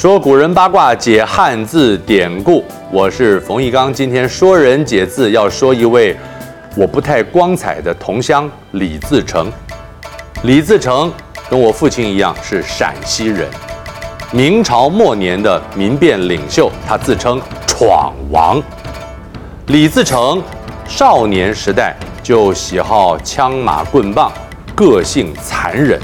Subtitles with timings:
[0.00, 2.64] 说古人八卦，解汉字典故。
[2.90, 6.16] 我是冯翊纲，今天说人解字，要说一位
[6.74, 9.52] 我不太光彩的同乡李自成。
[10.44, 11.12] 李自成
[11.50, 13.46] 跟我父亲一样是陕西人，
[14.32, 18.58] 明朝末年的民变领袖，他自称闯王。
[19.66, 20.42] 李自成
[20.88, 24.32] 少年时代就喜好枪马棍棒，
[24.74, 26.00] 个性残忍，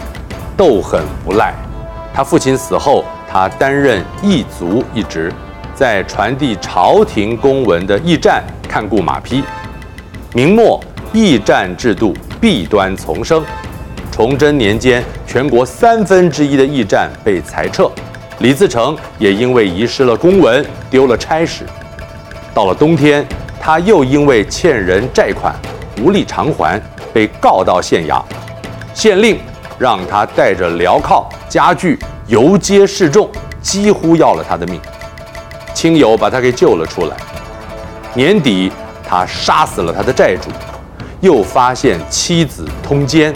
[0.55, 1.55] 斗狠无赖。
[2.13, 3.03] 他父亲死后，
[3.39, 5.31] 他担任驿卒一职，
[5.75, 9.45] 在传递朝廷公文的驿站看顾马匹。
[10.33, 13.45] 明末驿站制度弊端丛生，
[14.11, 17.91] 崇祯年间，全国三分之一的驿站被裁撤，
[18.39, 21.67] 李自成也因为遗失了公文，丢了差事。
[22.55, 23.23] 到了冬天。
[23.61, 25.53] 他又因为欠人债款
[26.01, 26.81] 无力偿还，
[27.13, 28.23] 被告到县衙。
[28.95, 29.41] 县令
[29.77, 33.31] 让他带着镣铐家具游街示众，
[33.63, 34.81] 几乎要了他的命。
[35.73, 37.17] 亲友把他给救了出来。
[38.15, 38.73] 年底，
[39.09, 40.51] 他杀死了他的债主，
[41.21, 43.33] 又发现妻子通奸，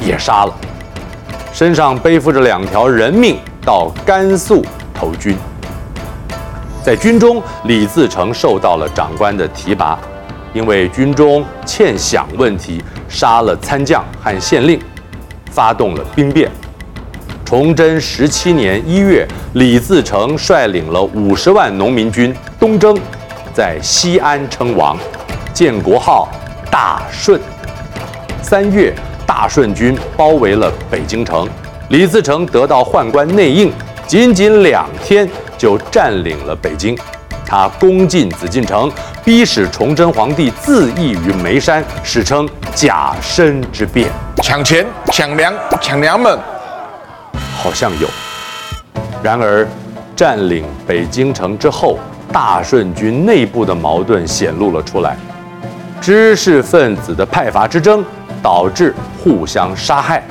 [0.00, 0.54] 也杀了。
[1.52, 5.36] 身上背负着两条人命，到甘肃投军。
[6.84, 9.98] 在军中，李自成受到了长官的提拔，
[10.52, 14.80] 因为军中欠饷问题，杀了参将和县令，
[15.50, 16.50] 发动了兵变。
[17.52, 22.98] 崇祯十七年一月，李自成率领了五十万农民军东征，
[23.52, 24.96] 在西安称王，
[25.52, 26.26] 建国号
[26.70, 27.38] 大顺。
[28.40, 28.94] 三月，
[29.26, 31.46] 大顺军包围了北京城，
[31.90, 33.70] 李自成得到宦官内应，
[34.06, 35.28] 仅仅两天。
[35.58, 36.96] 就占领了北京，
[37.46, 38.90] 他攻进紫禁城，
[39.22, 44.08] 逼使崇祯皇帝自缢于煤山，史称甲申之变。
[44.42, 46.36] 抢钱、抢粮、抢娘们，
[47.62, 48.08] 好像有。
[49.22, 49.66] 然而，
[50.16, 51.96] 占领北京城之后，
[52.32, 55.16] 大顺军内部的矛盾显露了出来，
[56.00, 58.04] 知识分子的派阀之争
[58.42, 58.92] 导致
[59.22, 60.22] 互相杀害。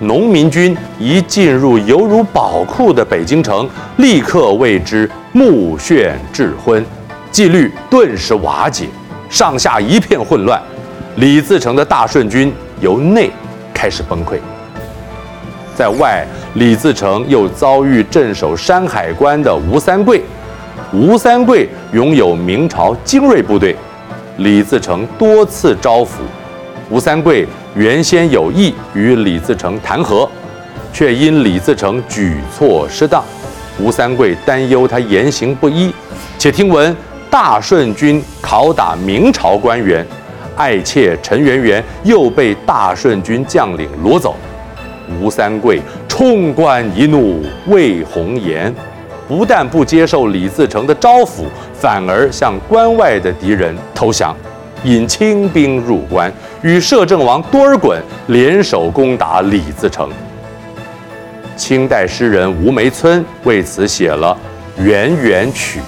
[0.00, 6.84] 农民军一进入犹如宝库的北京城，立刻为之目眩智昏，
[7.30, 8.86] 纪律顿时瓦解，
[9.30, 10.60] 上下一片混乱。
[11.16, 13.30] 李自成的大顺军由内
[13.72, 14.38] 开始崩溃，
[15.76, 20.22] 在外，李自成又遭遇镇守山海关的吴三桂。
[20.90, 23.76] 吴三桂拥有明朝精锐部队，
[24.38, 26.08] 李自成多次招抚。
[26.88, 30.26] 吴三桂原先有意与李自成谈和，
[30.94, 33.22] 却因李自成举措失当，
[33.78, 35.92] 吴三桂担忧他言行不一，
[36.38, 36.96] 且听闻
[37.28, 40.06] 大顺军拷打明朝官员，
[40.56, 44.36] 爱妾陈圆圆又被大顺军将领掳走，
[45.20, 48.74] 吴三桂冲冠一怒为红颜，
[49.28, 51.44] 不但不接受李自成的招抚，
[51.74, 54.36] 反而向关外的敌人投降。
[54.84, 57.96] 引清兵入关，与摄政王多尔衮
[58.28, 60.08] 联手攻打李自成。
[61.56, 64.36] 清代诗人吴梅村为此写了
[64.82, 65.80] 《圆圆曲》：“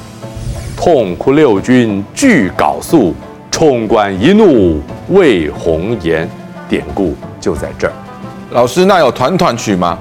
[0.74, 3.14] 痛哭六军俱缟素，
[3.50, 4.80] 冲冠一怒
[5.10, 6.28] 为红颜。”
[6.68, 8.07] 典故就在这儿。
[8.50, 9.98] 老师，那有团团曲吗？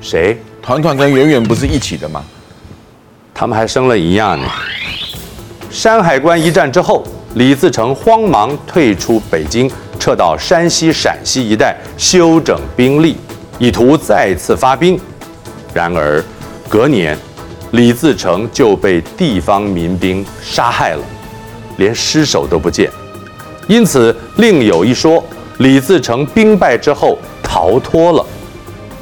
[0.00, 0.40] 谁？
[0.62, 2.22] 团团跟圆圆不是一起的吗？
[3.34, 4.46] 他们还生了一样呢。
[5.70, 7.04] 山海关一战之后。
[7.34, 13.16] 李自成慌忙退出北京，撤到山西、陕西一带休整兵力，
[13.58, 14.98] 以图再次发兵。
[15.74, 16.24] 然而，
[16.70, 17.16] 隔年，
[17.72, 21.04] 李自成就被地方民兵杀害了，
[21.76, 22.90] 连尸首都不见。
[23.68, 25.22] 因此，另有一说：
[25.58, 28.24] 李自成兵败之后逃脱了，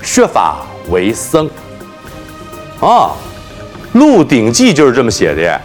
[0.03, 0.57] 削发
[0.91, 1.49] 为僧。
[2.81, 3.11] 啊，
[3.99, 5.61] 《鹿鼎记》就是这么写的呀，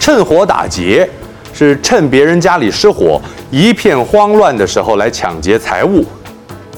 [0.00, 1.08] 趁火打劫。
[1.56, 6.04] 是趁别人家里失火、一片慌乱的时候来抢劫财物。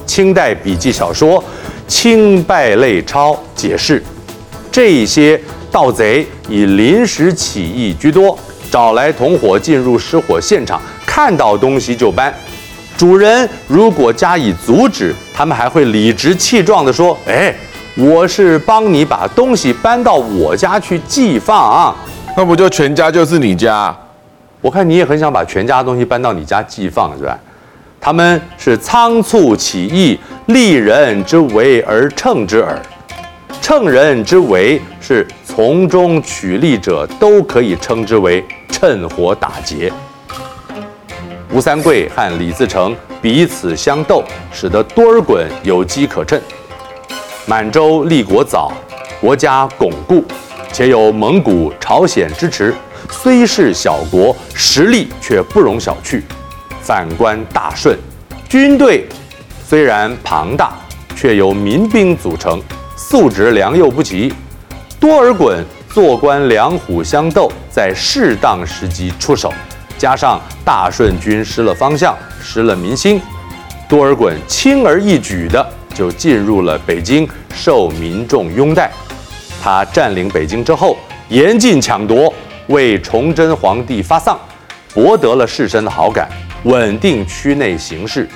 [0.05, 1.41] 清代笔记小说
[1.87, 4.03] 《清败类钞》解释，
[4.71, 5.41] 这些
[5.71, 8.37] 盗贼以临时起意居多，
[8.69, 12.31] 找来同伙进入失火现场，看到东西就搬。
[12.97, 17.53] 主人如果加以阻止，他们还会理直气壮地说：“哎，
[17.95, 21.95] 我是帮你把东西搬到我家去寄放啊，
[22.35, 23.95] 那不就全家就是你家？”
[24.61, 27.37] 我看你也很想把全家的东西搬到你家寄放，是吧？
[28.01, 32.81] 他们是仓促起意，利人之为而乘之耳。
[33.61, 39.91] 乘人之为是从中取利者，都可以称之为趁火打劫。
[41.49, 44.21] 吴三桂和李自成彼此相斗，
[44.51, 46.39] 使得多尔衮有机可乘。
[47.45, 48.73] 满洲立国早，
[49.21, 50.23] 国家巩固，
[50.73, 52.75] 且有蒙古、朝鲜支持，
[53.09, 56.21] 虽是小国，实力却不容小觑。
[56.81, 57.97] 反观大顺，
[58.49, 59.07] 军队
[59.65, 60.73] 虽然庞大，
[61.15, 62.61] 却由民兵组成，
[62.97, 64.33] 素质良莠不齐。
[64.99, 69.53] 多尔衮做官两虎相斗，在适当时机出手，
[69.97, 73.21] 加上大顺军失了方向，失了民心，
[73.89, 78.91] 多尔衮轻而易举的就进入了北京，受民众拥戴。
[79.61, 80.97] 他占领北京之后，
[81.29, 82.33] 严禁抢夺，
[82.67, 84.39] 为崇祯皇帝发丧，
[84.93, 86.29] 博得了士绅的好感，
[86.63, 88.29] 稳定区内形势。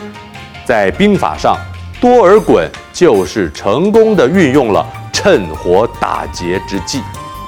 [0.66, 1.56] 在兵法上，
[2.00, 4.86] 多尔衮就是成功的运用了。
[5.14, 7.00] 趁火打劫之计，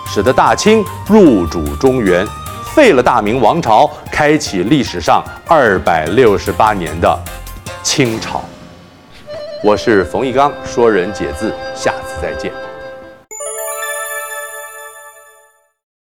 [0.05, 2.23] 使得大清入主中原，
[2.73, 7.19] 废了大明王朝，开启历史上二百六十八年的
[7.83, 8.41] 清朝。
[9.63, 12.62] 我是冯玉刚，说人解字，下次再见。